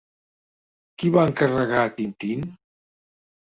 [1.03, 2.49] Qui va encarregar Tintín?